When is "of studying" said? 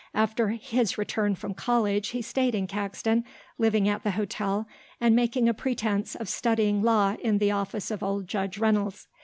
6.15-6.81